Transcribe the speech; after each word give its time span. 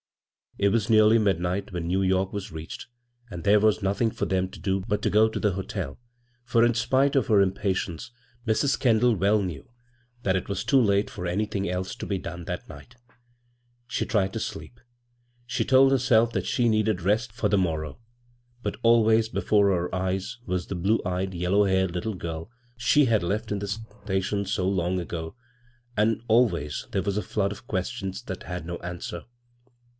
It 0.57 0.69
was 0.69 0.87
neariy 0.87 1.21
midnight 1.21 1.71
when 1.71 1.87
New 1.87 2.01
York 2.01 2.33
was 2.33 2.51
reached, 2.51 2.87
and 3.29 3.43
there 3.43 3.59
was 3.59 3.81
nothing 3.83 4.09
for 4.11 4.25
them 4.25 4.49
to 4.49 4.59
do 4.59 4.81
but 4.87 5.01
to 5.03 5.09
go 5.09 5.29
to 5.29 5.39
the 5.39 5.51
hotel; 5.53 5.97
for, 6.43 6.65
in 6.65 6.73
^ite 6.73 7.15
of 7.15 7.27
her 7.27 7.39
impatience, 7.39 8.11
Mrs. 8.45 8.77
Kendall 8.79 9.15
well 9.15 9.41
knew 9.41 9.71
that 10.23 10.35
it 10.35 10.49
was 10.49 10.63
too 10.63 10.79
late 10.81 11.09
for 11.09 11.25
anything 11.25 11.69
else 11.69 11.95
to 11.95 12.05
be 12.05 12.17
done 12.17 12.45
that 12.45 12.67
night 12.67 12.95
She 13.87 14.05
tried 14.05 14.33
to 14.33 14.39
sleep. 14.39 14.79
She 15.45 15.63
told 15.63 15.91
herself 15.91 16.33
that 16.33 16.47
she 16.47 16.67
needed 16.67 17.01
rest 17.03 17.31
for 17.31 17.47
the 17.47 17.57
morrow; 17.57 17.99
but 18.63 18.77
always 18.83 19.29
before 19.29 19.67
her 19.69 19.93
eyes 19.93 20.37
was 20.45 20.67
the 20.67 20.75
blue 20.75 20.99
eyed, 21.05 21.33
yellow 21.33 21.63
haired 21.65 21.93
Uttle 21.93 22.17
girl 22.17 22.49
she 22.75 23.05
had 23.05 23.23
left 23.23 23.51
in 23.51 23.59
the 23.59 23.67
station 23.67 24.45
so 24.45 24.67
long 24.67 24.99
ago, 24.99 25.35
and 25.95 26.21
always 26.27 26.87
there 26.91 27.03
was 27.03 27.17
a 27.17 27.23
flood 27.23 27.51
of 27.51 27.67
questions 27.67 28.23
that 28.23 28.43
had 28.43 28.65
no 28.65 28.77
answer. 28.79 29.25